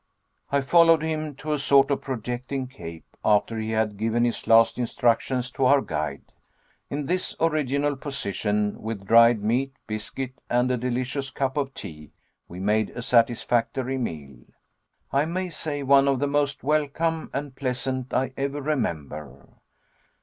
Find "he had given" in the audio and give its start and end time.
3.59-4.23